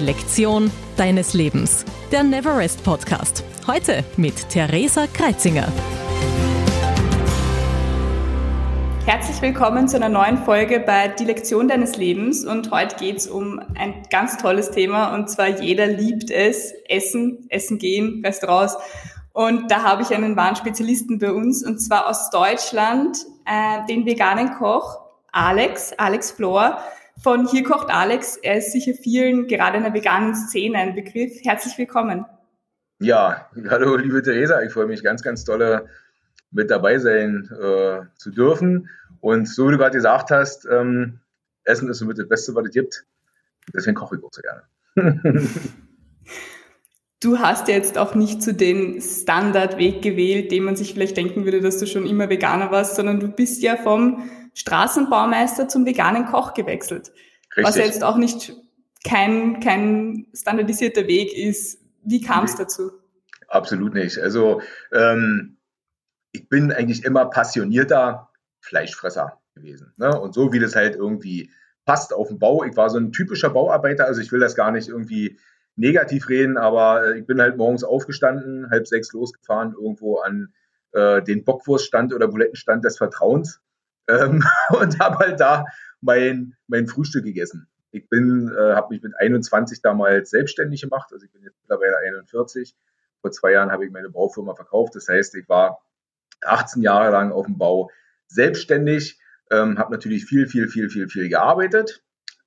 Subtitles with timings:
[0.00, 1.84] Die Lektion deines Lebens.
[2.10, 3.44] Der Neverest Podcast.
[3.66, 5.68] Heute mit Theresa Kreitzinger.
[9.04, 12.46] Herzlich willkommen zu einer neuen Folge bei Die Lektion deines Lebens.
[12.46, 15.14] Und heute geht es um ein ganz tolles Thema.
[15.14, 16.72] Und zwar jeder liebt es.
[16.88, 18.78] Essen, Essen gehen, Restaurants.
[19.34, 21.62] Und da habe ich einen wahren Spezialisten bei uns.
[21.62, 24.98] Und zwar aus Deutschland, äh, den veganen Koch
[25.32, 26.78] Alex, Alex Flor
[27.22, 28.36] von Hier kocht Alex.
[28.36, 31.32] Er ist sicher vielen, gerade in der veganen Szene, ein Begriff.
[31.42, 32.24] Herzlich willkommen.
[32.98, 35.88] Ja, hallo liebe Theresa, ich freue mich ganz, ganz toll
[36.50, 38.88] mit dabei sein äh, zu dürfen.
[39.20, 41.20] Und so wie du gerade gesagt hast, ähm,
[41.64, 43.04] Essen ist somit das Beste, was es gibt.
[43.74, 45.40] Deswegen koche ich auch so gerne.
[47.22, 51.60] du hast jetzt auch nicht so den Standardweg gewählt, den man sich vielleicht denken würde,
[51.60, 56.54] dass du schon immer Veganer warst, sondern du bist ja vom Straßenbaumeister zum veganen Koch
[56.54, 57.12] gewechselt.
[57.56, 57.64] Richtig.
[57.64, 58.54] Was jetzt auch nicht
[59.04, 61.80] kein, kein standardisierter Weg ist.
[62.02, 62.92] Wie kam es dazu?
[63.48, 64.18] Absolut nicht.
[64.18, 65.56] Also ähm,
[66.32, 69.92] ich bin eigentlich immer passionierter Fleischfresser gewesen.
[69.96, 70.18] Ne?
[70.18, 71.50] Und so wie das halt irgendwie
[71.84, 72.62] passt auf dem Bau.
[72.64, 75.38] Ich war so ein typischer Bauarbeiter, also ich will das gar nicht irgendwie
[75.76, 80.52] negativ reden, aber äh, ich bin halt morgens aufgestanden, halb sechs losgefahren, irgendwo an
[80.92, 83.60] äh, den Bockwurststand oder Bulettenstand des Vertrauens
[84.10, 84.44] ähm,
[84.80, 85.66] und habe halt da
[86.00, 87.68] mein, mein Frühstück gegessen.
[87.92, 91.98] Ich bin, äh, habe mich mit 21 damals selbstständig gemacht, also ich bin jetzt mittlerweile
[91.98, 92.74] 41.
[93.20, 94.94] Vor zwei Jahren habe ich meine Baufirma verkauft.
[94.94, 95.82] Das heißt, ich war
[96.42, 97.90] 18 Jahre lang auf dem Bau
[98.28, 99.18] selbstständig,
[99.50, 102.02] ähm, habe natürlich viel, viel, viel, viel, viel gearbeitet.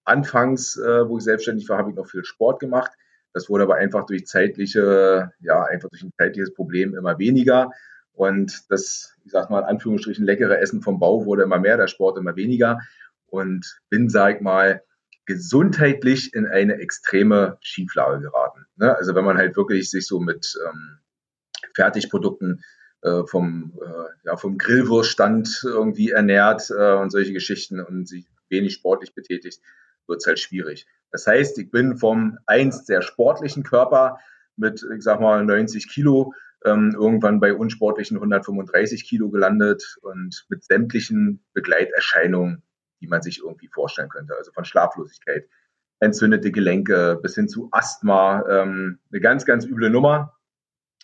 [0.06, 2.92] Anfangs, äh, wo ich selbstständig war, habe ich noch viel Sport gemacht.
[3.34, 7.72] Das wurde aber einfach durch zeitliche, ja, einfach durch ein zeitliches Problem immer weniger.
[8.14, 11.88] Und das, ich sag mal, in Anführungsstrichen leckere Essen vom Bau wurde immer mehr, der
[11.88, 12.80] Sport immer weniger.
[13.28, 14.84] Und bin, sag ich mal,
[15.26, 18.66] gesundheitlich in eine extreme Schieflage geraten.
[18.76, 18.96] Ne?
[18.96, 21.00] Also wenn man halt wirklich sich so mit ähm,
[21.74, 22.64] Fertigprodukten
[23.02, 28.74] äh, vom, äh, ja, vom Grillwurststand irgendwie ernährt äh, und solche Geschichten und sich wenig
[28.74, 29.62] sportlich betätigt,
[30.08, 30.86] wird es halt schwierig.
[31.12, 34.20] Das heißt, ich bin vom einst sehr sportlichen Körper
[34.56, 36.34] mit, ich sag mal, 90 Kilo
[36.66, 42.64] ähm, irgendwann bei unsportlichen 135 Kilo gelandet und mit sämtlichen Begleiterscheinungen,
[43.02, 44.36] die man sich irgendwie vorstellen könnte.
[44.38, 45.48] Also von Schlaflosigkeit,
[46.00, 48.44] entzündete Gelenke bis hin zu Asthma.
[48.50, 50.38] Ähm, eine ganz, ganz üble Nummer.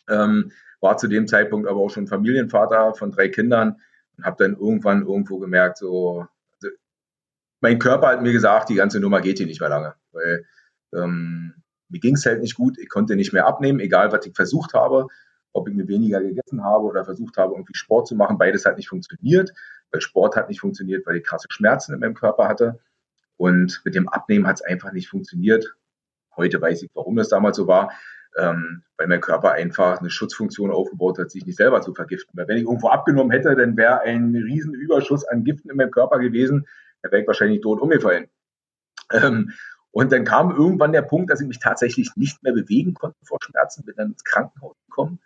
[0.08, 3.82] Ähm, war zu dem Zeitpunkt aber auch schon Familienvater von drei Kindern
[4.18, 6.74] und habe dann irgendwann irgendwo gemerkt, so, also
[7.60, 10.46] mein Körper hat mir gesagt, die ganze Nummer geht hier nicht mehr lange, weil
[10.94, 11.54] ähm,
[11.90, 14.74] mir ging es halt nicht gut, ich konnte nicht mehr abnehmen, egal was ich versucht
[14.74, 15.08] habe
[15.54, 18.38] ob ich mir weniger gegessen habe oder versucht habe, irgendwie Sport zu machen.
[18.38, 19.52] Beides hat nicht funktioniert,
[19.92, 22.80] weil Sport hat nicht funktioniert, weil ich krasse Schmerzen in meinem Körper hatte.
[23.38, 25.76] Und mit dem Abnehmen hat es einfach nicht funktioniert.
[26.36, 27.92] Heute weiß ich, warum das damals so war.
[28.38, 32.38] Ähm, weil mein Körper einfach eine Schutzfunktion aufgebaut hat, sich nicht selber zu vergiften.
[32.38, 36.20] Weil wenn ich irgendwo abgenommen hätte, dann wäre ein Riesenüberschuss an Giften in meinem Körper
[36.20, 36.68] gewesen,
[37.02, 38.28] da wäre ich wahrscheinlich tot umgefallen.
[39.12, 39.52] Ähm,
[39.92, 43.40] und dann kam irgendwann der Punkt, dass ich mich tatsächlich nicht mehr bewegen konnte vor
[43.42, 45.20] Schmerzen, bin dann ins Krankenhaus gekommen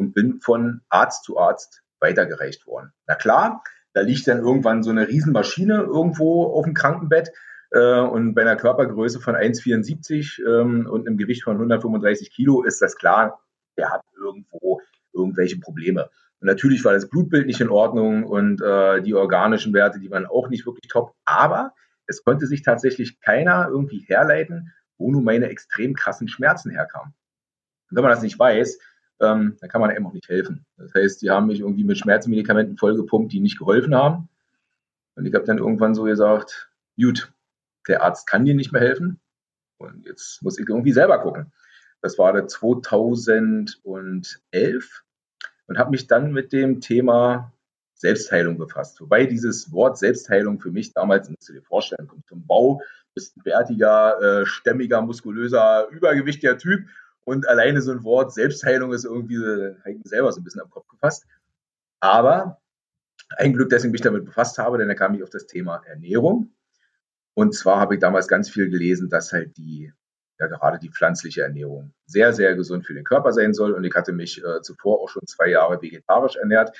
[0.00, 2.92] und bin von Arzt zu Arzt weitergereicht worden.
[3.06, 3.62] Na klar,
[3.92, 7.32] da liegt dann irgendwann so eine Riesenmaschine irgendwo auf dem Krankenbett
[7.70, 12.80] äh, und bei einer Körpergröße von 1,74 ähm, und einem Gewicht von 135 Kilo ist
[12.80, 13.40] das klar,
[13.76, 14.80] der hat irgendwo
[15.12, 16.08] irgendwelche Probleme.
[16.40, 20.24] Und natürlich war das Blutbild nicht in Ordnung und äh, die organischen Werte, die waren
[20.24, 21.74] auch nicht wirklich top, aber
[22.06, 27.12] es konnte sich tatsächlich keiner irgendwie herleiten, wo nun meine extrem krassen Schmerzen herkamen.
[27.90, 28.78] Und wenn man das nicht weiß,
[29.20, 30.64] ähm, dann kann man eben auch nicht helfen.
[30.76, 34.28] Das heißt, die haben mich irgendwie mit Schmerzmedikamenten vollgepumpt, die nicht geholfen haben.
[35.14, 37.32] Und ich habe dann irgendwann so gesagt, gut,
[37.88, 39.20] der Arzt kann dir nicht mehr helfen.
[39.78, 41.52] Und jetzt muss ich irgendwie selber gucken.
[42.02, 45.04] Das war der 2011
[45.66, 47.52] und habe mich dann mit dem Thema
[47.94, 49.00] Selbstheilung befasst.
[49.00, 52.80] Wobei dieses Wort Selbstheilung für mich damals, musst du dir vorstellen, kommt zum Bau,
[53.14, 56.86] bist ein bärtiger, äh, stämmiger, muskulöser, übergewichtiger Typ
[57.24, 59.74] und alleine so ein Wort Selbstheilung ist irgendwie äh,
[60.04, 61.26] selber so ein bisschen am Kopf gefasst.
[62.00, 62.60] Aber
[63.36, 65.82] ein Glück, dass ich mich damit befasst habe, denn da kam ich auf das Thema
[65.86, 66.52] Ernährung.
[67.34, 69.92] Und zwar habe ich damals ganz viel gelesen, dass halt die,
[70.38, 73.72] ja gerade die pflanzliche Ernährung sehr, sehr gesund für den Körper sein soll.
[73.72, 76.76] Und ich hatte mich äh, zuvor auch schon zwei Jahre vegetarisch ernährt,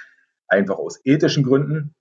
[0.49, 1.95] einfach aus ethischen Gründen.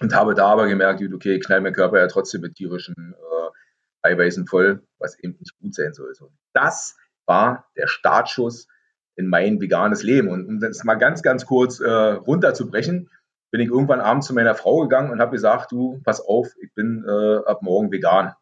[0.00, 4.08] Und habe da aber gemerkt, okay, ich knall meinen Körper ja trotzdem mit tierischen äh,
[4.08, 6.14] Eiweißen voll, was eben nicht gut sein soll.
[6.14, 6.96] So, das
[7.28, 8.66] war der Startschuss
[9.14, 10.28] in mein veganes Leben.
[10.28, 13.10] Und um das mal ganz, ganz kurz äh, runterzubrechen,
[13.50, 16.72] bin ich irgendwann abends zu meiner Frau gegangen und habe gesagt, du, pass auf, ich
[16.74, 18.34] bin äh, ab morgen vegan.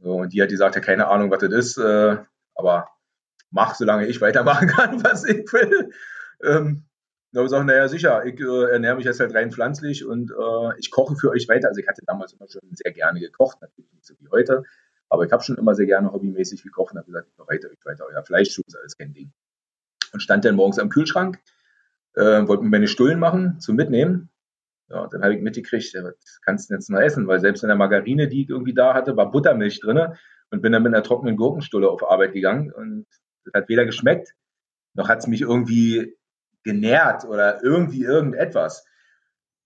[0.00, 2.18] Und die hat gesagt, ja, keine Ahnung, was das ist, äh,
[2.54, 2.88] aber
[3.50, 5.90] mach, solange ich weitermachen kann, was ich will.
[6.42, 6.84] Ähm,
[7.32, 10.30] da habe ich gesagt, naja, sicher, ich äh, ernähre mich jetzt halt rein pflanzlich und
[10.30, 11.68] äh, ich koche für euch weiter.
[11.68, 14.62] Also ich hatte damals immer schon sehr gerne gekocht, natürlich nicht so wie heute,
[15.14, 17.84] aber ich habe schon immer sehr gerne hobbymäßig gekocht und habe gesagt, ich bereite euch
[17.84, 19.32] weiter euer Fleisch ist alles kein Ding.
[20.12, 21.38] Und stand dann morgens am Kühlschrank,
[22.14, 24.30] äh, wollte mir meine Stullen machen zum Mitnehmen.
[24.88, 27.26] Ja, dann habe ich mitgekriegt, ja, was kannst du denn jetzt noch essen?
[27.26, 30.14] Weil selbst in der Margarine, die ich irgendwie da hatte, war Buttermilch drin
[30.50, 33.06] und bin dann mit einer trockenen Gurkenstulle auf Arbeit gegangen und
[33.44, 34.34] das hat weder geschmeckt,
[34.94, 36.16] noch hat es mich irgendwie
[36.62, 38.86] genährt oder irgendwie irgendetwas.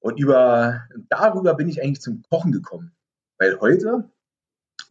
[0.01, 2.95] Und über, darüber bin ich eigentlich zum Kochen gekommen.
[3.39, 4.11] Weil heute,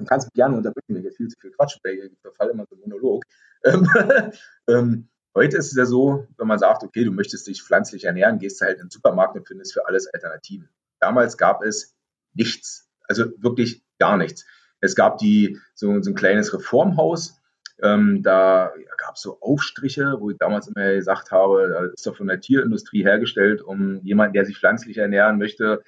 [0.06, 2.76] kannst mich gerne unterbrechen, mir geht viel zu viel Quatsch, weil ich verfalle immer so
[2.76, 3.24] Monolog.
[3.64, 3.88] Ähm,
[4.68, 8.40] ähm, heute ist es ja so, wenn man sagt, okay, du möchtest dich pflanzlich ernähren,
[8.40, 10.70] gehst du halt in den Supermarkt und findest für alles Alternativen.
[11.00, 11.96] Damals gab es
[12.34, 14.46] nichts, also wirklich gar nichts.
[14.80, 17.42] Es gab die, so, so ein kleines Reformhaus,
[17.82, 22.18] ähm, da gab es so Aufstriche, wo ich damals immer gesagt habe, das ist doch
[22.18, 25.84] von der Tierindustrie hergestellt, um jemanden, der sich pflanzlich ernähren möchte,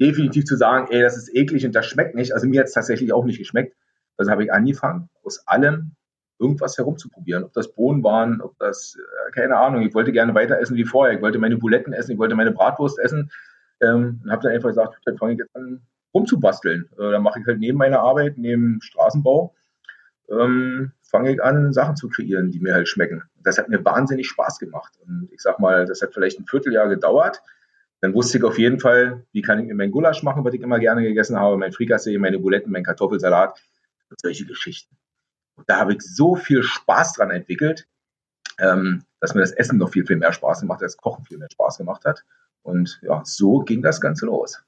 [0.00, 2.32] definitiv zu sagen, ey, das ist eklig und das schmeckt nicht.
[2.32, 3.76] Also mir hat es tatsächlich auch nicht geschmeckt.
[4.16, 5.92] Also habe ich angefangen, aus allem
[6.38, 7.44] irgendwas herumzuprobieren.
[7.44, 10.84] Ob das Bohnen waren, ob das, äh, keine Ahnung, ich wollte gerne weiter essen wie
[10.84, 11.14] vorher.
[11.14, 13.30] Ich wollte meine Buletten essen, ich wollte meine Bratwurst essen.
[13.80, 15.82] Ähm, und habe dann einfach gesagt, dann fange ich jetzt an
[16.12, 16.88] rumzubasteln.
[16.98, 19.54] Äh, dann mache ich halt neben meiner Arbeit, neben Straßenbau,
[20.30, 23.22] ähm, fange ich an, Sachen zu kreieren, die mir halt schmecken.
[23.42, 24.94] Das hat mir wahnsinnig Spaß gemacht.
[25.06, 27.42] Und ich sag mal, das hat vielleicht ein Vierteljahr gedauert.
[28.04, 30.60] Dann wusste ich auf jeden Fall, wie kann ich mir mein Gulasch machen, was ich
[30.60, 33.58] immer gerne gegessen habe, mein Frikassee, meine Buletten, mein Kartoffelsalat
[34.10, 34.94] und solche Geschichten.
[35.56, 37.88] Und da habe ich so viel Spaß dran entwickelt,
[38.58, 41.38] ähm, dass mir das Essen noch viel, viel mehr Spaß gemacht hat, das Kochen viel
[41.38, 42.24] mehr Spaß gemacht hat.
[42.60, 44.62] Und ja, so ging das Ganze los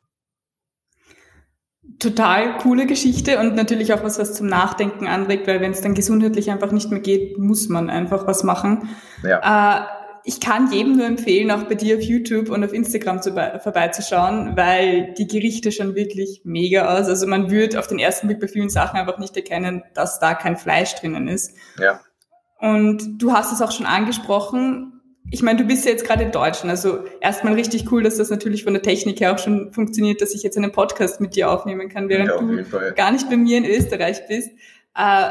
[1.98, 5.94] total coole Geschichte und natürlich auch was, was zum Nachdenken anregt, weil wenn es dann
[5.94, 8.88] gesundheitlich einfach nicht mehr geht, muss man einfach was machen.
[9.22, 9.38] Ja.
[9.40, 9.95] Äh,
[10.28, 13.32] ich kann jedem nur empfehlen, auch bei dir auf YouTube und auf Instagram zu,
[13.62, 17.06] vorbeizuschauen, weil die Gerichte schon wirklich mega aus.
[17.06, 20.34] Also man würde auf den ersten Blick bei vielen Sachen einfach nicht erkennen, dass da
[20.34, 21.54] kein Fleisch drinnen ist.
[21.78, 22.00] Ja.
[22.58, 24.92] Und du hast es auch schon angesprochen,
[25.30, 28.30] ich meine, du bist ja jetzt gerade in Deutschland, also erstmal richtig cool, dass das
[28.30, 31.50] natürlich von der Technik her auch schon funktioniert, dass ich jetzt einen Podcast mit dir
[31.50, 34.50] aufnehmen kann, während ja, du gar nicht bei mir in Österreich bist.
[34.96, 35.30] Äh,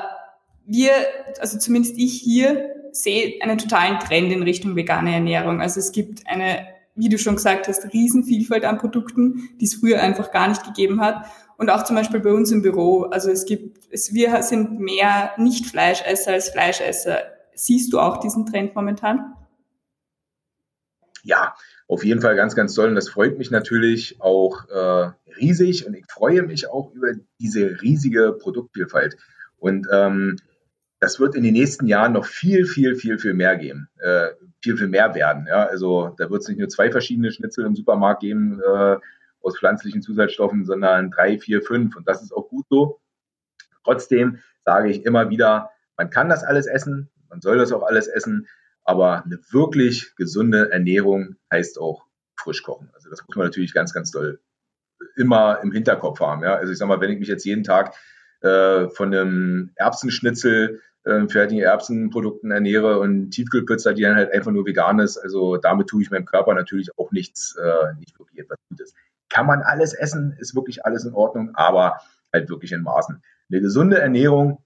[0.65, 0.91] wir,
[1.39, 5.61] also zumindest ich hier, sehe einen totalen Trend in Richtung vegane Ernährung.
[5.61, 10.01] Also es gibt eine, wie du schon gesagt hast, Riesenvielfalt an Produkten, die es früher
[10.01, 11.25] einfach gar nicht gegeben hat.
[11.57, 13.03] Und auch zum Beispiel bei uns im Büro.
[13.03, 17.19] Also es gibt, es, wir sind mehr Nicht-Fleischesser als Fleischesser.
[17.53, 19.35] Siehst du auch diesen Trend momentan?
[21.25, 21.55] ja,
[21.87, 22.89] auf jeden Fall ganz, ganz toll.
[22.89, 25.85] Und das freut mich natürlich auch äh, riesig.
[25.85, 29.17] Und ich freue mich auch über diese riesige Produktvielfalt.
[29.57, 30.37] Und ähm,
[30.99, 33.89] das wird in den nächsten Jahren noch viel, viel, viel, viel mehr geben.
[33.97, 34.29] Äh,
[34.61, 35.45] viel, viel mehr werden.
[35.47, 35.65] Ja?
[35.65, 38.97] Also da wird es nicht nur zwei verschiedene Schnitzel im Supermarkt geben äh,
[39.41, 41.95] aus pflanzlichen Zusatzstoffen, sondern drei, vier, fünf.
[41.95, 42.99] Und das ist auch gut so.
[43.83, 48.07] Trotzdem sage ich immer wieder, man kann das alles essen, man soll das auch alles
[48.07, 48.47] essen.
[48.83, 52.05] Aber eine wirklich gesunde Ernährung heißt auch
[52.35, 52.89] frisch kochen.
[52.93, 54.39] Also das muss man natürlich ganz, ganz doll
[55.15, 56.43] immer im Hinterkopf haben.
[56.43, 56.55] Ja?
[56.55, 57.95] Also ich sag mal, wenn ich mich jetzt jeden Tag
[58.45, 64.65] äh, von einem Erbsenschnitzel, äh, fertigen Erbsenprodukten ernähre und Tiefkühlpizza, die dann halt einfach nur
[64.65, 68.57] vegan ist, also damit tue ich meinem Körper natürlich auch nichts, äh, nicht wirklich etwas
[68.69, 68.93] Gutes.
[69.29, 71.99] Kann man alles essen, ist wirklich alles in Ordnung, aber
[72.31, 73.23] halt wirklich in Maßen.
[73.49, 74.63] Eine gesunde Ernährung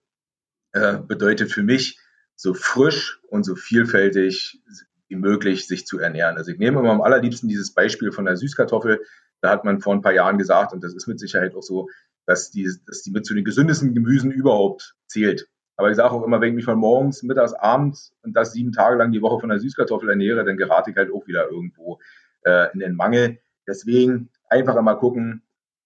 [0.74, 2.00] äh, bedeutet für mich,
[2.36, 4.62] so frisch und so vielfältig
[5.10, 6.38] wie möglich sich zu ernähren.
[6.38, 9.02] Also ich nehme immer am allerliebsten dieses Beispiel von der Süßkartoffel.
[9.42, 11.90] Da hat man vor ein paar Jahren gesagt, und das ist mit Sicherheit auch so,
[12.30, 15.48] dass die, dass die mit zu den gesündesten Gemüsen überhaupt zählt.
[15.78, 18.72] Aber ich sage auch immer, wenn ich mich von morgens, mittags, abends und das sieben
[18.72, 22.00] Tage lang die Woche von der Süßkartoffel ernähre, dann gerate ich halt auch wieder irgendwo
[22.44, 23.40] äh, in den Mangel.
[23.66, 25.42] Deswegen einfach immer gucken,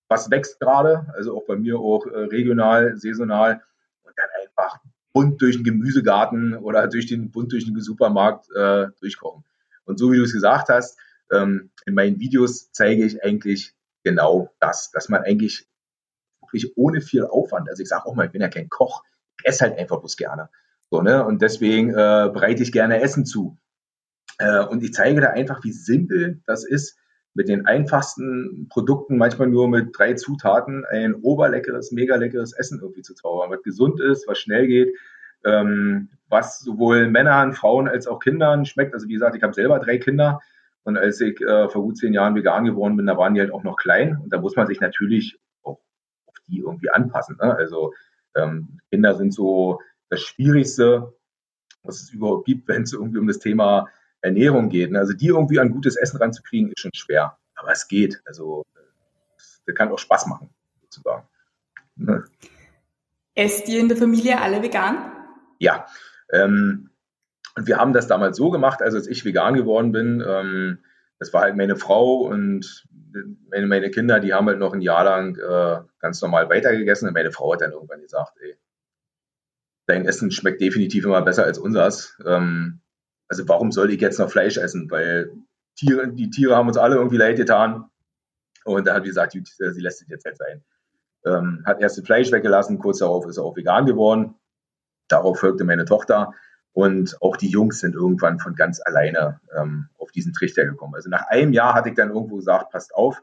[0.10, 3.62] was wächst gerade, also auch bei mir auch äh, regional, saisonal
[4.04, 4.80] und dann einfach
[5.14, 9.46] bunt durch den Gemüsegarten oder durch den bunt durch den Supermarkt äh, durchkochen.
[9.86, 11.00] Und so wie du es gesagt hast,
[11.32, 13.74] ähm, in meinen Videos zeige ich eigentlich
[14.04, 15.70] genau das, dass man eigentlich
[16.54, 19.04] wirklich ohne viel Aufwand, also ich sage auch mal, ich bin ja kein Koch,
[19.40, 20.50] ich esse halt einfach bloß gerne.
[20.92, 21.26] So, ne?
[21.26, 23.58] Und deswegen äh, bereite ich gerne Essen zu.
[24.38, 26.98] Äh, und ich zeige da einfach, wie simpel das ist,
[27.34, 33.02] mit den einfachsten Produkten, manchmal nur mit drei Zutaten, ein oberleckeres, mega leckeres Essen irgendwie
[33.02, 34.96] zu zaubern, was gesund ist, was schnell geht,
[35.44, 38.94] ähm, was sowohl Männern, Frauen als auch Kindern schmeckt.
[38.94, 40.42] Also wie gesagt, ich habe selber drei Kinder
[40.84, 43.52] und als ich äh, vor gut zehn Jahren vegan geworden bin, da waren die halt
[43.52, 45.40] auch noch klein und da muss man sich natürlich
[46.48, 47.38] die irgendwie anpassen.
[47.42, 47.56] Ne?
[47.56, 47.94] Also
[48.36, 51.14] Ähm, Kinder sind so das Schwierigste,
[51.84, 53.88] was es überhaupt gibt, wenn es irgendwie um das Thema
[54.22, 54.92] Ernährung geht.
[54.92, 55.00] Ne?
[55.00, 57.38] Also die irgendwie an gutes Essen ranzukriegen, ist schon schwer.
[57.56, 58.22] Aber es geht.
[58.26, 58.64] Also
[59.36, 60.50] das kann auch Spaß machen,
[60.82, 61.28] sozusagen.
[61.96, 62.26] Ne?
[63.36, 65.12] Esst ihr in der Familie alle vegan?
[65.60, 65.88] Ja.
[66.32, 66.90] Ähm,
[67.56, 70.80] und wir haben das damals so gemacht, also als ich vegan geworden bin, ähm,
[71.20, 72.86] das war halt meine Frau und
[73.50, 77.14] meine, meine, Kinder, die haben halt noch ein Jahr lang äh, ganz normal weitergegessen und
[77.14, 78.58] meine Frau hat dann irgendwann gesagt, ey,
[79.86, 82.18] dein Essen schmeckt definitiv immer besser als unseres.
[82.26, 82.82] Ähm,
[83.28, 84.90] also warum soll ich jetzt noch Fleisch essen?
[84.90, 85.32] Weil
[85.76, 87.90] Tiere, die Tiere haben uns alle irgendwie leid getan.
[88.66, 90.64] Und da hat sie gesagt, sie lässt es jetzt halt sein.
[91.26, 94.36] Ähm, hat erst das Fleisch weggelassen, kurz darauf ist er auch vegan geworden.
[95.08, 96.34] Darauf folgte meine Tochter.
[96.74, 100.96] Und auch die Jungs sind irgendwann von ganz alleine ähm, auf diesen Trichter gekommen.
[100.96, 103.22] Also nach einem Jahr hatte ich dann irgendwo gesagt, passt auf,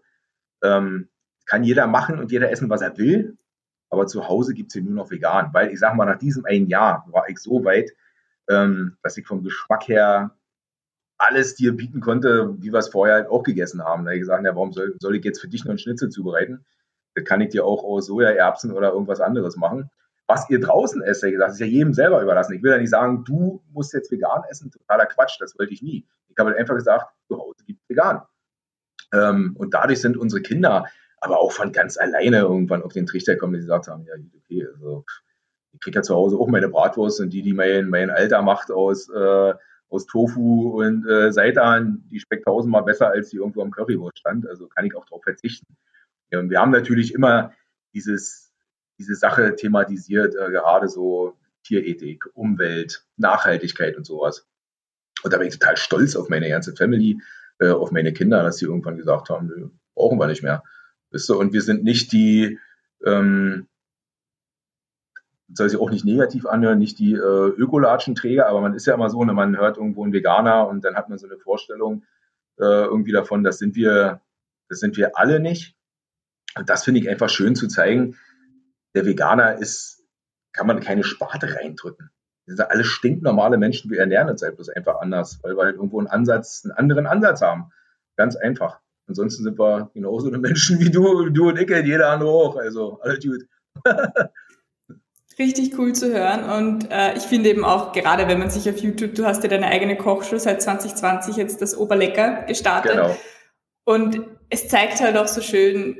[0.63, 1.09] ähm,
[1.47, 3.37] kann jeder machen und jeder essen, was er will.
[3.91, 5.51] Aber zu Hause gibt es hier nur noch vegan.
[5.53, 7.91] Weil ich sage mal, nach diesem einen Jahr war ich so weit,
[8.49, 10.37] ähm, dass ich vom Geschmack her
[11.19, 14.05] alles dir bieten konnte, wie wir es vorher halt auch gegessen haben.
[14.05, 16.09] Da habe ich gesagt, ja, warum soll, soll ich jetzt für dich noch einen Schnitzel
[16.09, 16.65] zubereiten?
[17.15, 19.91] Das kann ich dir auch aus Sojaerbsen oder irgendwas anderes machen.
[20.31, 22.55] Was ihr draußen esst, gesagt, ist ja jedem selber überlassen.
[22.55, 25.83] Ich will ja nicht sagen, du musst jetzt vegan essen, totaler Quatsch, das wollte ich
[25.83, 26.07] nie.
[26.29, 28.23] Ich habe halt einfach gesagt, zu Hause gibt es vegan.
[29.13, 30.87] Ähm, und dadurch sind unsere Kinder
[31.21, 34.69] aber auch von ganz alleine irgendwann auf den Trichter gekommen, die gesagt haben, ja, okay,
[34.73, 35.05] also
[35.73, 38.71] ich kriege ja zu Hause auch meine Bratwurst und die, die mein, mein Alter macht
[38.71, 39.55] aus, äh,
[39.89, 44.47] aus Tofu und äh, Seitan, die schmeckt tausendmal besser, als die irgendwo am Currywurst stand.
[44.49, 45.77] Also kann ich auch darauf verzichten.
[46.31, 47.53] Ja, und wir haben natürlich immer
[47.93, 48.50] dieses
[49.01, 54.47] diese Sache thematisiert, äh, gerade so Tierethik, Umwelt, Nachhaltigkeit und sowas.
[55.23, 57.21] Und da bin ich total stolz auf meine ganze Family,
[57.59, 60.63] äh, auf meine Kinder, dass sie irgendwann gesagt haben, nö, brauchen wir nicht mehr.
[61.11, 61.39] Wisst ihr?
[61.39, 62.59] Und wir sind nicht die,
[63.05, 63.67] ähm,
[65.53, 69.11] soll sich auch nicht negativ anhören, nicht die äh, Ökolatschenträger, aber man ist ja immer
[69.11, 72.05] so, ne, man hört irgendwo einen Veganer und dann hat man so eine Vorstellung
[72.59, 74.21] äh, irgendwie davon, das sind wir,
[74.69, 75.75] das sind wir alle nicht.
[76.55, 78.17] Und das finde ich einfach schön zu zeigen,
[78.95, 80.05] der Veganer ist,
[80.53, 82.11] kann man keine Sparte reindrücken.
[82.47, 85.77] Wir sind alle stinknormale Menschen, wir ernähren uns halt bloß einfach anders, weil wir halt
[85.77, 87.71] irgendwo einen Ansatz, einen anderen Ansatz haben.
[88.17, 88.81] Ganz einfach.
[89.07, 92.57] Ansonsten sind wir genauso eine Menschen wie du, du und ich, jeder andere auch.
[92.57, 93.47] Also alles gut.
[95.39, 98.77] Richtig cool zu hören und äh, ich finde eben auch, gerade wenn man sich auf
[98.79, 103.17] YouTube, du hast ja deine eigene Kochshow seit 2020 jetzt das Oberlecker gestartet genau.
[103.85, 104.21] und
[104.51, 105.97] es zeigt halt auch so schön,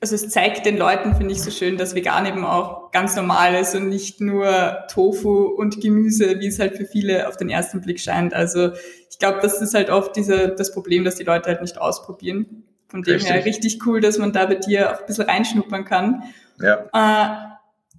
[0.00, 3.54] also es zeigt den Leuten, finde ich, so schön, dass vegan eben auch ganz normal
[3.54, 7.80] ist und nicht nur Tofu und Gemüse, wie es halt für viele auf den ersten
[7.80, 8.34] Blick scheint.
[8.34, 8.72] Also
[9.10, 12.64] ich glaube, das ist halt oft diese, das Problem, dass die Leute halt nicht ausprobieren.
[12.88, 13.32] Von dem richtig.
[13.32, 16.22] her richtig cool, dass man da bei dir auch ein bisschen reinschnuppern kann.
[16.60, 16.86] Ja.
[16.92, 17.54] Äh,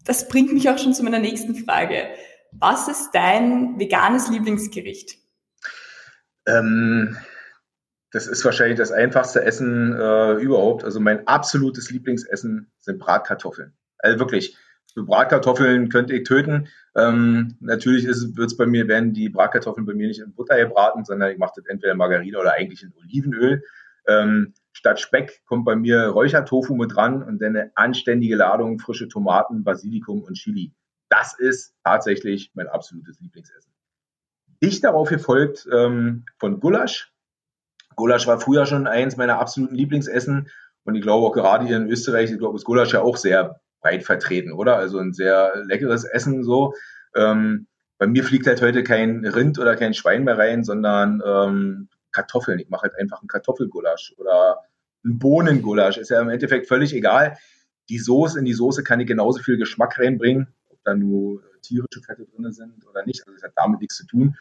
[0.05, 2.03] das bringt mich auch schon zu meiner nächsten Frage.
[2.51, 5.17] Was ist dein veganes Lieblingsgericht?
[6.47, 7.17] Ähm,
[8.15, 10.85] das ist wahrscheinlich das einfachste Essen äh, überhaupt.
[10.85, 13.73] Also mein absolutes Lieblingsessen sind Bratkartoffeln.
[13.97, 14.55] Also wirklich,
[14.93, 16.69] für Bratkartoffeln könnte ich töten.
[16.95, 21.03] Ähm, natürlich wird es bei mir, werden die Bratkartoffeln bei mir nicht in Butter gebraten,
[21.03, 23.61] sondern ich mache das entweder in Margarine oder eigentlich in Olivenöl.
[24.07, 29.09] Ähm, statt Speck kommt bei mir Räuchertofu mit dran und dann eine anständige Ladung frische
[29.09, 30.71] Tomaten, Basilikum und Chili.
[31.09, 33.73] Das ist tatsächlich mein absolutes Lieblingsessen.
[34.63, 37.11] Dicht darauf gefolgt ähm, von Gulasch,
[37.95, 40.49] Gulasch war früher schon eins meiner absoluten Lieblingsessen.
[40.83, 43.59] Und ich glaube auch gerade hier in Österreich, ich glaube, ist Gulasch ja auch sehr
[43.81, 44.77] breit vertreten, oder?
[44.77, 46.73] Also ein sehr leckeres Essen so.
[47.15, 51.89] Ähm, bei mir fliegt halt heute kein Rind oder kein Schwein mehr rein, sondern ähm,
[52.11, 52.59] Kartoffeln.
[52.59, 54.59] Ich mache halt einfach einen Kartoffelgulasch oder
[55.03, 55.97] einen Bohnengulasch.
[55.97, 57.37] Ist ja im Endeffekt völlig egal.
[57.89, 62.01] Die Soße, in die Soße kann ich genauso viel Geschmack reinbringen, ob da nur tierische
[62.05, 63.21] Fette drin sind oder nicht.
[63.25, 64.35] Also das hat damit nichts zu tun.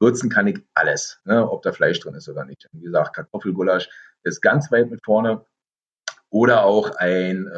[0.00, 2.68] Würzen kann ich alles, ne, ob da Fleisch drin ist oder nicht.
[2.72, 3.88] Wie gesagt, Kartoffelgulasch
[4.22, 5.44] ist ganz weit mit vorne.
[6.30, 7.50] Oder auch ein, äh,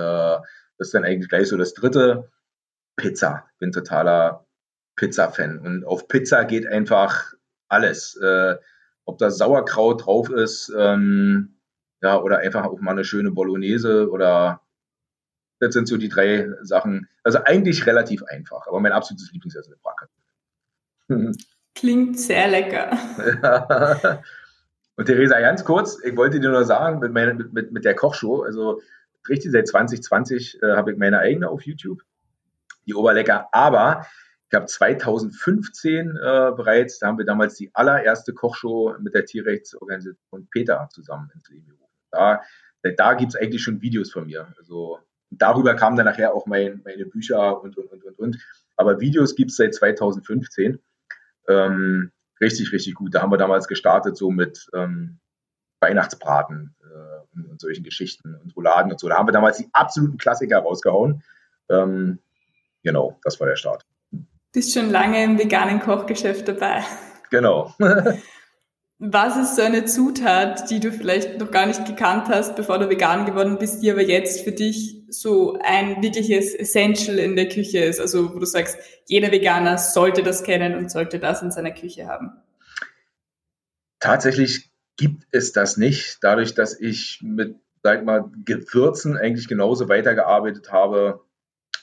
[0.78, 2.30] das ist dann eigentlich gleich so das dritte,
[2.96, 3.46] Pizza.
[3.58, 4.46] Bin totaler
[4.96, 5.58] Pizza-Fan.
[5.58, 7.32] Und auf Pizza geht einfach
[7.68, 8.16] alles.
[8.16, 8.56] Äh,
[9.04, 11.58] ob da Sauerkraut drauf ist, ähm,
[12.02, 14.62] ja, oder einfach auch mal eine schöne Bolognese oder
[15.60, 17.08] das sind so die drei Sachen.
[17.22, 21.36] Also eigentlich relativ einfach, aber mein absolutes Lieblingsessen ist Bratkartoffeln.
[21.74, 22.96] Klingt sehr lecker.
[24.96, 28.42] Und Theresa, ganz kurz, ich wollte dir nur sagen, mit, meine, mit, mit der Kochshow,
[28.42, 28.82] also
[29.28, 32.02] richtig seit 2020 äh, habe ich meine eigene auf YouTube,
[32.86, 34.06] die Oberlecker, aber
[34.50, 36.12] ich habe 2015 äh,
[36.54, 41.66] bereits, da haben wir damals die allererste Kochshow mit der Tierrechtsorganisation Peter zusammen ins Leben
[41.68, 41.94] gerufen.
[42.10, 42.42] Da,
[42.82, 44.52] da gibt es eigentlich schon Videos von mir.
[44.58, 44.98] Also
[45.30, 48.38] darüber kamen dann nachher auch mein, meine Bücher und, und, und, und, und.
[48.76, 50.78] Aber Videos gibt es seit 2015.
[51.48, 53.14] Ähm, richtig, richtig gut.
[53.14, 55.18] Da haben wir damals gestartet, so mit ähm,
[55.80, 59.08] Weihnachtsbraten äh, und, und, solchen Geschichten und Rouladen und so.
[59.08, 61.22] Da haben wir damals die absoluten Klassiker rausgehauen.
[61.68, 62.18] Ähm,
[62.82, 63.84] genau, das war der Start.
[64.52, 66.82] Bist schon lange im veganen Kochgeschäft dabei.
[67.30, 67.74] Genau.
[69.04, 72.88] Was ist so eine Zutat, die du vielleicht noch gar nicht gekannt hast, bevor du
[72.88, 77.80] vegan geworden bist, die aber jetzt für dich so ein wirkliches Essential in der Küche
[77.80, 78.00] ist?
[78.00, 82.06] Also wo du sagst, jeder Veganer sollte das kennen und sollte das in seiner Küche
[82.06, 82.30] haben.
[83.98, 90.70] Tatsächlich gibt es das nicht, dadurch, dass ich mit, sag mal, Gewürzen eigentlich genauso weitergearbeitet
[90.70, 91.24] habe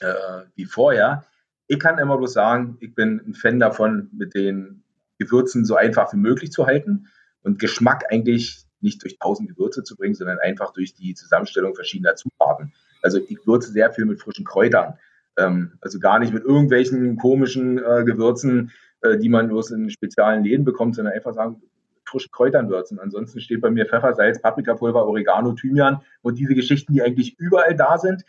[0.00, 0.14] äh,
[0.54, 1.26] wie vorher.
[1.66, 4.79] Ich kann immer bloß sagen, ich bin ein Fan davon, mit den
[5.20, 7.06] Gewürzen so einfach wie möglich zu halten
[7.42, 12.16] und Geschmack eigentlich nicht durch tausend Gewürze zu bringen, sondern einfach durch die Zusammenstellung verschiedener
[12.16, 12.72] Zutaten.
[13.02, 14.94] Also ich würze sehr viel mit frischen Kräutern.
[15.36, 18.72] Ähm, also gar nicht mit irgendwelchen komischen äh, Gewürzen,
[19.02, 21.62] äh, die man bloß in speziellen Läden bekommt, sondern einfach sagen,
[22.04, 22.98] frischen Kräutern würzen.
[22.98, 27.76] Ansonsten steht bei mir Pfeffer, Salz, Paprikapulver, Oregano, Thymian und diese Geschichten, die eigentlich überall
[27.76, 28.24] da sind.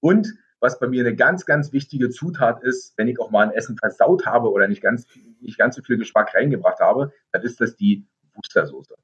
[0.00, 0.34] Und
[0.66, 3.76] was bei mir eine ganz, ganz wichtige Zutat ist, wenn ich auch mal ein Essen
[3.76, 5.06] versaut habe oder nicht ganz,
[5.40, 8.04] nicht ganz so viel Geschmack reingebracht habe, dann ist das die
[8.34, 8.94] Wustersoße.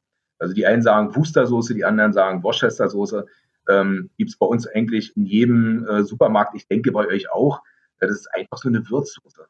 [0.40, 3.26] Also die einen sagen Wustersoße, die anderen sagen Worcestersoße.
[3.69, 7.62] Ähm, Gibt es bei uns eigentlich in jedem äh, Supermarkt, ich denke bei euch auch.
[8.00, 9.47] Das ist einfach so eine Würzsoße.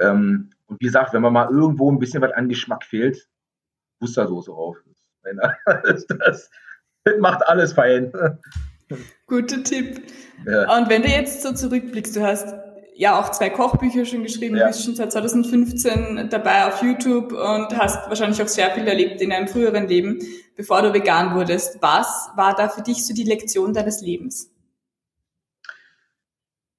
[0.00, 3.26] Ähm, und wie gesagt, wenn man mal irgendwo ein bisschen was an Geschmack fehlt,
[4.00, 4.52] Wustersoße.
[5.22, 6.50] Das, das,
[7.04, 8.12] das macht alles fein.
[9.26, 10.02] Guter Tipp.
[10.46, 10.76] Ja.
[10.76, 12.54] Und wenn du jetzt so zurückblickst, du hast
[12.96, 14.68] ja auch zwei Kochbücher schon geschrieben, ja.
[14.68, 19.32] bist schon seit 2015 dabei auf YouTube und hast wahrscheinlich auch sehr viel erlebt in
[19.32, 20.20] einem früheren Leben,
[20.56, 21.78] bevor du vegan wurdest.
[21.80, 24.50] Was war da für dich so die Lektion deines Lebens?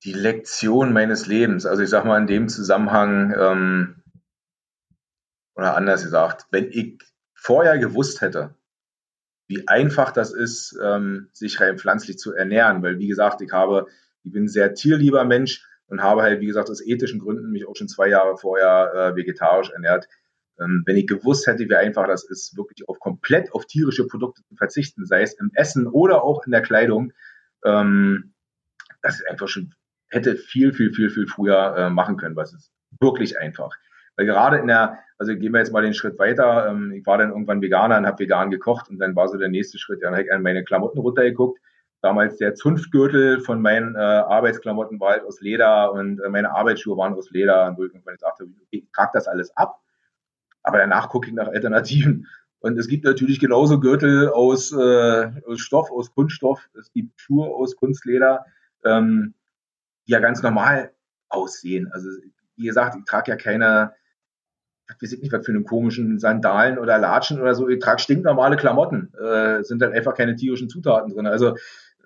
[0.04, 4.04] Die Lektion meines Lebens, also ich sag mal in dem Zusammenhang, ähm,
[5.56, 7.00] oder anders gesagt, wenn ich
[7.34, 8.56] vorher gewusst hätte,
[9.48, 13.88] wie einfach das ist, ähm, sich rein pflanzlich zu ernähren, weil wie gesagt, ich habe,
[14.24, 17.68] ich bin ein sehr tierlieber Mensch und habe halt, wie gesagt, aus ethischen Gründen mich
[17.68, 20.08] auch schon zwei Jahre vorher äh, vegetarisch ernährt.
[20.60, 24.42] Ähm, wenn ich gewusst hätte, wie einfach das ist, wirklich auf komplett auf tierische Produkte
[24.44, 27.14] zu verzichten, sei es im Essen oder auch in der Kleidung,
[27.64, 28.34] ähm,
[29.02, 29.76] das ist einfach schon,
[30.08, 33.76] hätte viel, viel, viel, viel früher äh, machen können, was ist wirklich einfach.
[34.18, 37.18] Weil gerade in der, also gehen wir jetzt mal den Schritt weiter, ähm, ich war
[37.18, 40.14] dann irgendwann Veganer und habe vegan gekocht und dann war so der nächste Schritt, dann
[40.14, 41.60] habe ich an meine Klamotten runtergeguckt
[42.06, 46.96] damals der Zunftgürtel von meinen äh, Arbeitsklamotten war halt aus Leder und äh, meine Arbeitsschuhe
[46.98, 47.66] waren aus Leder.
[47.68, 49.82] Und wo ich irgendwann gesagt habe, ich trage das alles ab.
[50.62, 52.28] Aber danach gucke ich nach Alternativen.
[52.60, 56.70] Und es gibt natürlich genauso Gürtel aus, äh, aus Stoff, aus Kunststoff.
[56.80, 58.46] Es gibt Schuhe aus Kunstleder,
[58.84, 59.34] ähm,
[60.08, 60.92] die ja ganz normal
[61.30, 61.90] aussehen.
[61.92, 62.10] Also
[62.56, 63.94] wie gesagt, ich trage ja keine,
[64.88, 67.68] ich weiß nicht, was für einen komischen Sandalen oder Latschen oder so.
[67.68, 69.12] Ich trage stinknormale Klamotten.
[69.16, 71.28] Äh, sind dann einfach keine tierischen Zutaten drin.
[71.28, 71.56] Also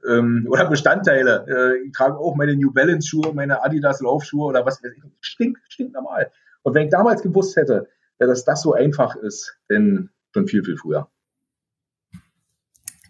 [0.07, 1.45] ähm, oder Bestandteile.
[1.47, 4.81] Äh, ich trage auch meine New Balance Schuhe, meine Adidas Laufschuhe oder was.
[5.21, 6.31] Stinkt, stinkt normal.
[6.63, 7.87] Und wenn ich damals gewusst hätte,
[8.17, 11.09] dass das so einfach ist, dann schon viel, viel früher.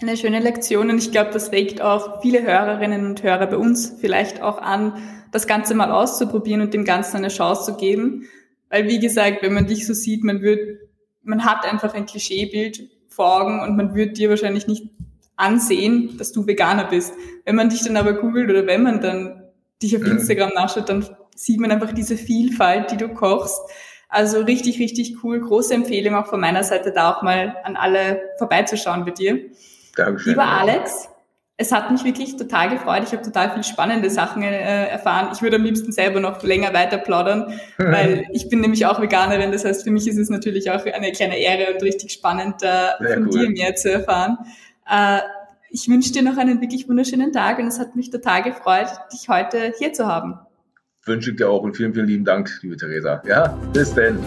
[0.01, 3.97] Eine schöne Lektion und ich glaube, das regt auch viele Hörerinnen und Hörer bei uns
[3.99, 4.93] vielleicht auch an,
[5.33, 8.25] das Ganze mal auszuprobieren und dem Ganzen eine Chance zu geben.
[8.69, 10.79] Weil wie gesagt, wenn man dich so sieht, man wird,
[11.23, 14.89] man hat einfach ein Klischeebild vor Augen und man wird dir wahrscheinlich nicht
[15.35, 17.13] ansehen, dass du Veganer bist.
[17.45, 19.43] Wenn man dich dann aber googelt oder wenn man dann
[19.81, 20.11] dich auf mhm.
[20.11, 21.05] Instagram nachschaut, dann
[21.35, 23.59] sieht man einfach diese Vielfalt, die du kochst.
[24.09, 25.39] Also richtig, richtig cool.
[25.39, 29.49] Große Empfehlung auch von meiner Seite, da auch mal an alle vorbeizuschauen bei dir.
[29.95, 30.31] Dankeschön.
[30.31, 31.09] Lieber Alex,
[31.61, 33.03] es hat mich wirklich total gefreut.
[33.05, 35.29] Ich habe total viel spannende Sachen äh, erfahren.
[35.33, 39.51] Ich würde am liebsten selber noch länger weiter plaudern, weil ich bin nämlich auch Veganerin.
[39.51, 42.95] Das heißt, für mich ist es natürlich auch eine kleine Ehre und richtig spannend, da
[42.97, 43.47] von cool.
[43.47, 44.37] dir mehr zu erfahren.
[44.89, 45.19] Äh,
[45.69, 49.27] ich wünsche dir noch einen wirklich wunderschönen Tag und es hat mich total gefreut, dich
[49.27, 50.39] heute hier zu haben.
[51.03, 53.21] Wünsche ich dir auch und vielen, vielen lieben Dank, liebe Theresa.
[53.27, 54.17] Ja, bis denn.